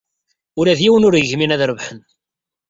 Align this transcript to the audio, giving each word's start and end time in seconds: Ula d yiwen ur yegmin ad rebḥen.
Ula 0.59 0.77
d 0.77 0.79
yiwen 0.83 1.07
ur 1.07 1.15
yegmin 1.17 1.53
ad 1.55 1.61
rebḥen. 1.69 1.99